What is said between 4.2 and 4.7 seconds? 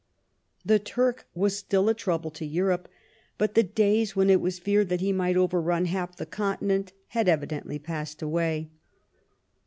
it was